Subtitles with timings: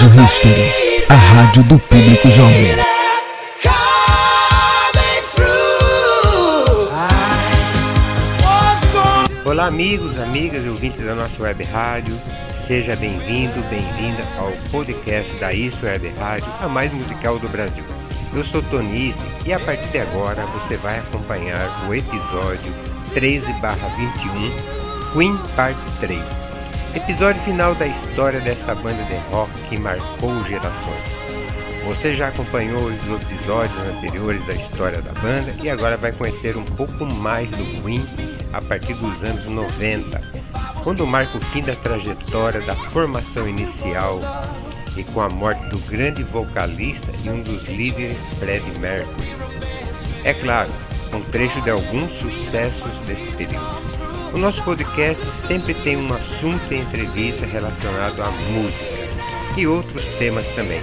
[0.00, 2.70] Rádio History, a rádio do público jovem.
[9.44, 12.18] Olá, amigos, amigas e ouvintes da nossa web rádio.
[12.66, 17.84] Seja bem-vindo, bem-vinda ao podcast da Isso Web Rádio, a mais musical do Brasil.
[18.34, 22.72] Eu sou Tonice e a partir de agora você vai acompanhar o episódio
[23.12, 24.50] 13/21
[25.12, 26.39] Queen Parte 3.
[26.92, 31.04] Episódio final da história dessa banda de rock que marcou gerações.
[31.86, 36.64] Você já acompanhou os episódios anteriores da história da banda e agora vai conhecer um
[36.64, 38.04] pouco mais do Queen
[38.52, 40.20] a partir dos anos 90,
[40.82, 44.20] quando marca o fim da trajetória da formação inicial
[44.96, 49.28] e com a morte do grande vocalista e um dos líderes Freddie Mercury.
[50.24, 50.70] É claro,
[51.12, 53.89] um trecho de alguns sucessos desse período.
[54.32, 59.00] O nosso podcast sempre tem um assunto e entrevista relacionado à música
[59.56, 60.80] e outros temas também.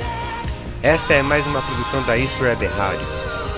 [0.84, 3.08] Esta é mais uma produção da Isso Rádio,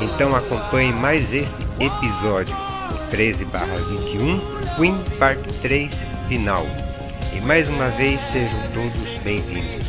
[0.02, 5.92] então acompanhe mais este episódio, o 13 21, Queen Parte 3
[6.28, 6.66] Final.
[7.36, 9.89] E mais uma vez sejam todos bem-vindos.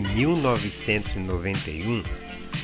[0.00, 2.02] De 1991,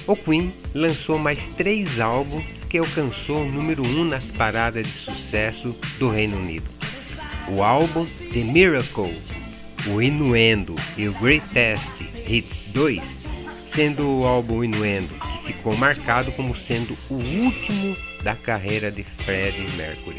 [0.06, 4.92] o Queen lançou mais três álbuns que alcançou o número 1 um nas paradas de
[4.92, 6.68] sucesso do Reino Unido.
[7.48, 9.14] O álbum The Miracle,
[9.86, 11.82] o Inuendo e o Greatest
[12.26, 13.02] Hits 2,
[13.74, 19.70] sendo o álbum Inuendo que ficou marcado como sendo o último da carreira de Freddie
[19.76, 20.18] Mercury.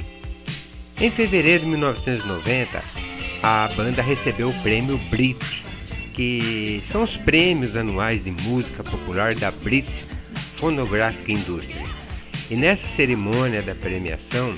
[0.99, 2.83] Em fevereiro de 1990,
[3.43, 5.64] a banda recebeu o prêmio Brit,
[6.15, 10.05] que são os prêmios anuais de música popular da British
[10.55, 11.83] Phonographic Industry.
[12.49, 14.55] E nessa cerimônia da premiação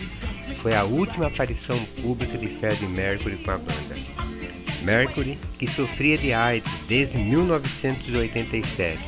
[0.62, 3.96] foi a última aparição pública de Freddie Mercury com a banda.
[4.84, 9.00] Mercury, que sofria de AIDS desde 1987,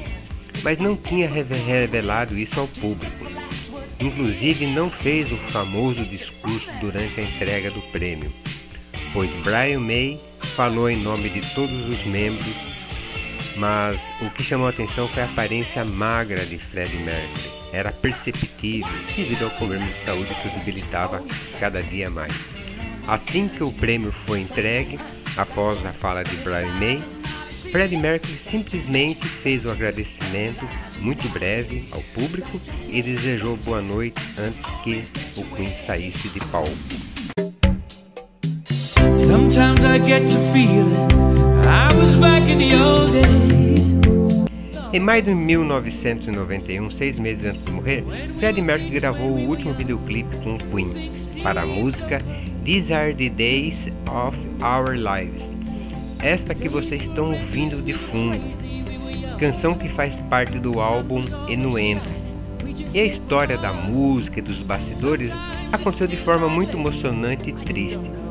[0.64, 3.26] mas não tinha revelado isso ao público.
[4.00, 8.34] Inclusive não fez o famoso discurso durante a entrega do prêmio,
[9.14, 10.18] pois Brian May
[10.56, 12.56] falou em nome de todos os membros,
[13.56, 17.52] mas o que chamou a atenção foi a aparência magra de Freddie Mercury.
[17.72, 21.24] Era perceptível devido ao problema de saúde que o debilitava
[21.60, 22.34] cada dia mais.
[23.08, 25.00] Assim que o prêmio foi entregue,
[25.36, 27.04] após a fala de Brian May,
[27.72, 30.68] Freddie Mercury simplesmente fez o agradecimento
[31.00, 37.09] muito breve ao público e desejou boa noite antes que o Queen saísse de palco.
[39.40, 40.38] Sometimes I get to
[41.66, 43.94] I was back in the old days.
[44.92, 48.04] Em maio de 1991, seis meses antes de morrer,
[48.38, 50.90] Freddie Mercury gravou o último videoclipe com Queen
[51.42, 52.22] para a música
[52.66, 53.78] These Are the Days
[54.08, 55.42] of Our Lives.
[56.22, 58.42] Esta que vocês estão ouvindo de fundo,
[59.40, 62.02] canção que faz parte do álbum Enuendo.
[62.94, 65.32] E a história da música e dos bastidores
[65.72, 68.29] aconteceu de forma muito emocionante e triste.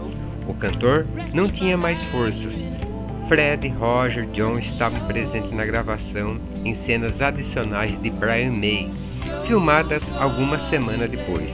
[0.48, 2.54] O cantor não tinha mais forças.
[3.28, 8.90] Fred, Roger, John estavam presentes na gravação em cenas adicionais de Brian May,
[9.46, 11.50] filmadas algumas semanas depois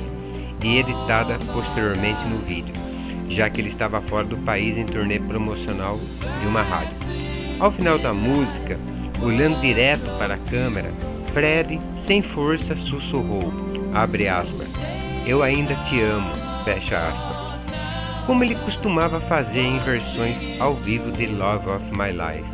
[0.62, 2.72] e editadas posteriormente no vídeo,
[3.28, 5.98] já que ele estava fora do país em turnê promocional
[6.40, 6.94] de uma rádio.
[7.58, 8.78] Ao final da música,
[9.20, 10.90] olhando direto para a câmera,
[11.32, 13.52] Fred, sem força, sussurrou,
[13.92, 14.72] aspas,
[15.26, 16.30] eu ainda te amo,
[16.64, 17.33] fecha aspas
[18.26, 22.48] como ele costumava fazer em versões ao vivo de Love of My Life.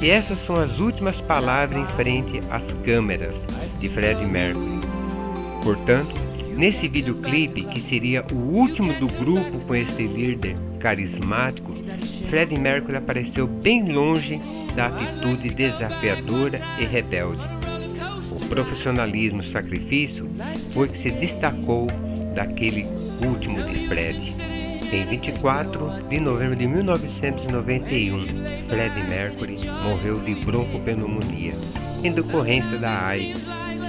[0.00, 3.44] E essas são as últimas palavras em frente às câmeras
[3.78, 4.80] de Freddie Mercury.
[5.62, 6.12] Portanto,
[6.56, 11.72] nesse videoclipe, que seria o último do grupo com esse líder carismático,
[12.28, 14.40] Freddie Mercury apareceu bem longe
[14.74, 17.42] da atitude desafiadora e rebelde.
[18.32, 20.28] O profissionalismo sacrifício
[20.72, 21.86] foi que se destacou
[22.34, 22.86] daquele
[23.24, 24.51] último de Freddie.
[24.92, 28.20] Em 24 de novembro de 1991,
[28.68, 31.54] Freddie Mercury morreu de broncopneumonia
[32.04, 33.42] em decorrência da AIDS,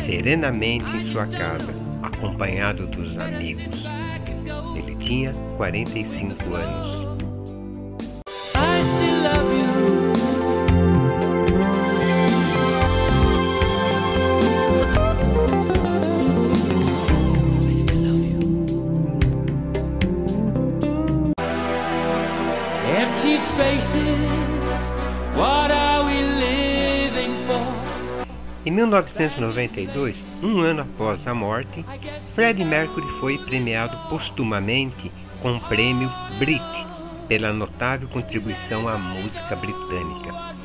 [0.06, 3.84] serenamente em sua casa, acompanhado dos amigos.
[4.78, 7.03] Ele tinha 45 anos.
[28.74, 31.86] 1992, um ano após a morte,
[32.34, 35.12] Freddie Mercury foi premiado postumamente
[35.42, 36.64] com o prêmio Brit
[37.28, 40.56] pela notável contribuição à música britânica.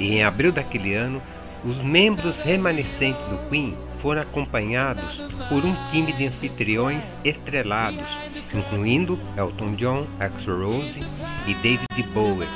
[0.00, 1.22] E em abril daquele ano,
[1.64, 5.16] os membros remanescentes do Queen foram acompanhados
[5.48, 8.06] por um time de anfitriões estrelados,
[8.54, 11.00] incluindo Elton John, Axl Rose
[11.46, 12.48] e David Bowie,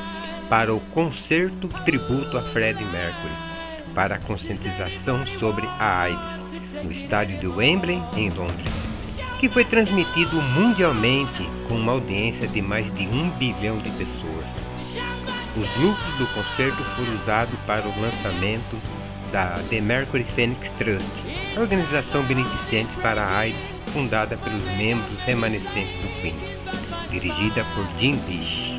[0.49, 3.52] para o concerto tributo a Freddie Mercury,
[3.95, 8.73] para a conscientização sobre a AIDS, no estádio de Wembley, em Londres,
[9.39, 15.03] que foi transmitido mundialmente com uma audiência de mais de um bilhão de pessoas.
[15.57, 18.81] Os lucros do concerto foram usados para o lançamento
[19.31, 21.07] da The Mercury Phoenix Trust,
[21.57, 23.59] organização beneficente para a AIDS
[23.93, 26.37] fundada pelos membros remanescentes do Queen,
[27.11, 28.73] dirigida por Jim Bish.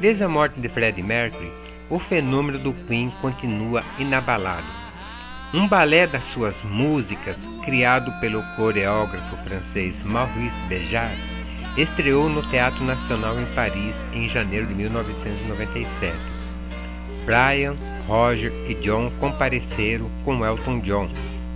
[0.00, 1.50] Desde a morte de Freddie Mercury,
[1.90, 4.66] o fenômeno do Queen continua inabalado.
[5.52, 11.18] Um balé das suas músicas, criado pelo coreógrafo francês Maurice Béjart,
[11.76, 16.16] estreou no Teatro Nacional em Paris em janeiro de 1997.
[17.24, 17.74] Brian,
[18.06, 21.08] Roger e John compareceram com Elton John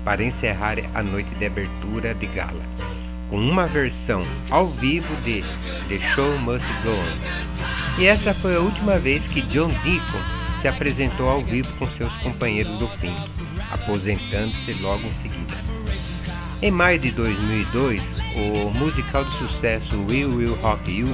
[0.04, 2.62] para encerrar a noite de abertura de gala,
[3.30, 5.42] com uma versão ao vivo de
[5.88, 7.71] The Show Must Go On.
[7.98, 10.20] E essa foi a última vez que John Deacon
[10.60, 13.14] se apresentou ao vivo com seus companheiros do fim,
[13.70, 15.56] aposentando-se logo em seguida.
[16.62, 18.00] Em maio de 2002,
[18.36, 21.08] o musical de sucesso We Will Rock You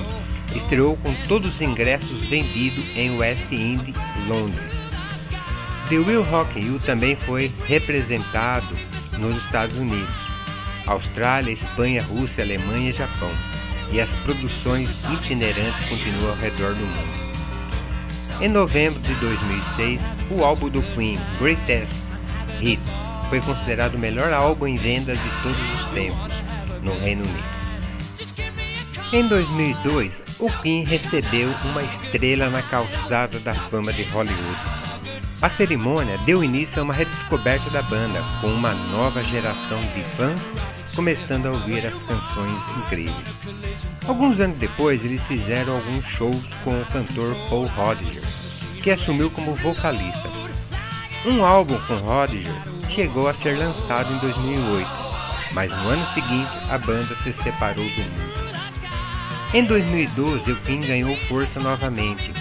[0.55, 3.95] estreou com todos os ingressos vendidos em West End,
[4.27, 4.73] Londres.
[5.89, 8.77] The Will Rock You também foi representado
[9.19, 10.15] nos Estados Unidos,
[10.87, 13.31] Austrália, Espanha, Rússia, Alemanha e Japão,
[13.93, 17.29] e as produções itinerantes continuam ao redor do mundo.
[18.41, 20.01] Em novembro de 2006,
[20.31, 21.93] o álbum do Queen, Greatest
[22.61, 22.81] Hit,
[23.29, 26.19] foi considerado o melhor álbum em vendas de todos os tempos
[26.83, 27.59] no Reino Unido.
[29.13, 34.88] Em 2002, o Queen recebeu uma estrela na calçada da fama de Hollywood.
[35.41, 40.41] A cerimônia deu início a uma redescoberta da banda, com uma nova geração de fãs
[40.97, 43.39] começando a ouvir as canções incríveis.
[44.09, 48.25] Alguns anos depois, eles fizeram alguns shows com o cantor Paul Rodgers,
[48.83, 50.29] que assumiu como vocalista.
[51.25, 52.51] Um álbum com Rodgers
[52.91, 54.91] chegou a ser lançado em 2008,
[55.53, 58.39] mas no ano seguinte a banda se separou do mundo.
[59.55, 62.38] Em 2012, o Queen ganhou força novamente.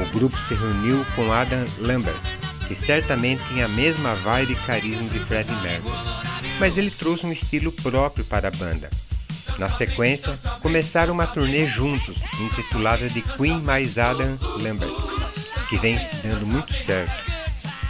[0.00, 2.20] O grupo se reuniu com Adam Lambert,
[2.66, 5.96] que certamente tinha a mesma vibe e carisma de Freddie Mercury,
[6.60, 8.88] mas ele trouxe um estilo próprio para a banda.
[9.58, 14.94] Na sequência, começaram uma turnê juntos, intitulada de Queen mais Adam Lambert,
[15.68, 17.32] que vem dando muito certo.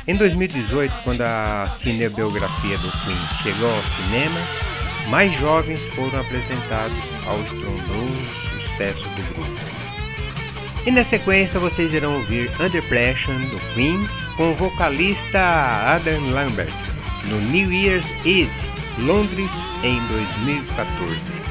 [0.06, 4.40] Em 2018, quando a cinebiografia do Queen chegou ao cinema,
[5.10, 6.96] mais jovens foram apresentados
[7.26, 9.87] ao estrondoso sucesso do grupo.
[10.88, 14.08] E na sequência vocês irão ouvir Under Pressure do Queen
[14.38, 16.72] com o vocalista Adam Lambert
[17.28, 18.48] no New Year's Eve,
[18.96, 19.50] Londres,
[19.84, 21.47] em 2014.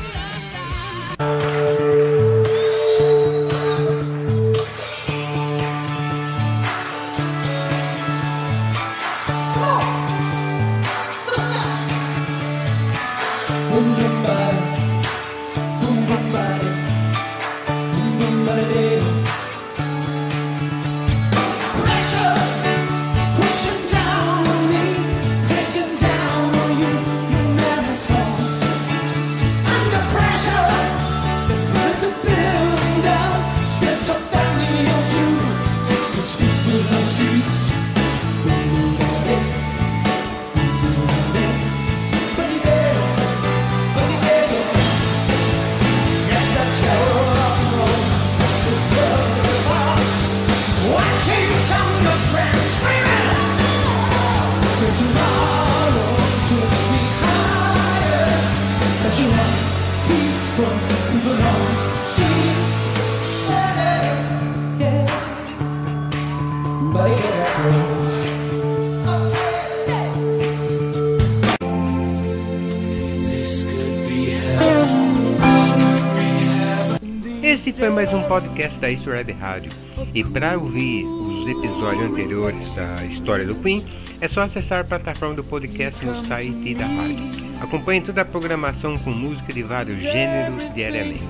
[77.67, 79.73] Esse foi mais um podcast da Isso Web Rádio.
[80.15, 83.85] E para ouvir os os episódios anteriores da história do Queen,
[84.19, 87.47] é só acessar a plataforma do podcast no site da rádio.
[87.61, 91.23] Acompanhe toda a programação com música de vários gêneros diariamente.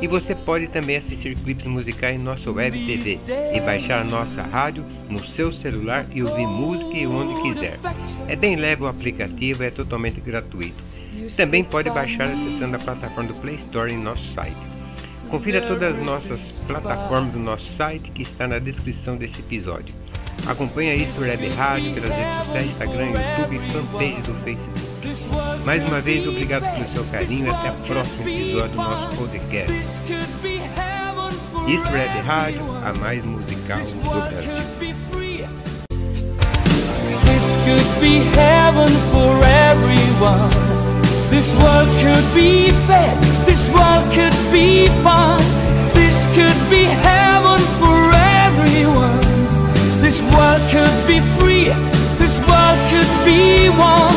[0.00, 3.18] E você pode também assistir clipes musicais em nossa web TV
[3.54, 7.78] e baixar a nossa rádio no seu celular e ouvir música onde quiser.
[8.26, 10.82] É bem leve o aplicativo, é totalmente gratuito.
[11.36, 14.71] Também pode baixar acessando a plataforma do Play Store em nosso site.
[15.32, 19.94] Confira todas as nossas plataformas do nosso site que está na descrição desse episódio.
[20.46, 25.64] Acompanhe a Isso Web Rádio pelas redes sociais, Instagram, YouTube e fanpage do Facebook.
[25.64, 29.72] Mais uma vez, obrigado pelo seu carinho e até o próximo episódio do nosso podcast.
[31.66, 34.52] Isso Web Rádio, a mais musical do Brasil.
[41.32, 45.40] This world could be fair, this world could be fun,
[45.94, 48.12] this could be heaven for
[48.44, 49.18] everyone.
[50.02, 51.72] This world could be free,
[52.18, 54.11] this world could be one.